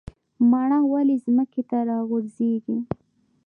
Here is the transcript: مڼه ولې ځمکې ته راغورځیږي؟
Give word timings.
مڼه 0.51 0.79
ولې 0.91 1.15
ځمکې 1.25 1.61
ته 1.69 1.77
راغورځیږي؟ 1.89 2.77